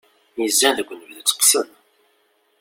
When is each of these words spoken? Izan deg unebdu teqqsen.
Izan 0.45 0.73
deg 0.77 0.87
unebdu 0.93 1.21
teqqsen. 1.23 1.67